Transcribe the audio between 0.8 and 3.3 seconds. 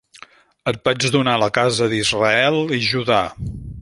vaig donar la casa d'Israel i Judà.